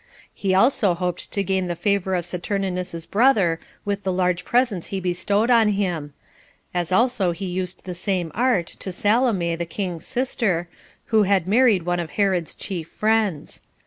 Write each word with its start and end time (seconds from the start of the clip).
He 0.33 0.55
also 0.55 0.95
hoped 0.95 1.31
to 1.31 1.43
gain 1.43 1.67
the 1.67 1.75
favor 1.75 2.15
of 2.15 2.25
Saturninus's 2.25 3.05
brother 3.05 3.59
with 3.85 4.01
the 4.01 4.11
large 4.11 4.43
presents 4.43 4.87
he 4.87 4.99
bestowed 4.99 5.51
on 5.51 5.67
him; 5.73 6.15
as 6.73 6.91
also 6.91 7.33
he 7.33 7.45
used 7.45 7.85
the 7.85 7.93
same 7.93 8.31
art 8.33 8.65
to 8.79 8.91
[Salome] 8.91 9.55
the 9.55 9.65
king's 9.67 10.07
sister, 10.07 10.67
who 11.13 11.21
had 11.21 11.47
married 11.47 11.83
one 11.83 11.99
of 11.99 12.09
Herod's 12.17 12.55
chief 12.55 12.87
friends. 12.87 13.61